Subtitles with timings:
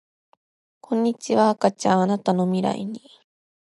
[0.79, 3.01] こんにちは赤ちゃんあなたの未来に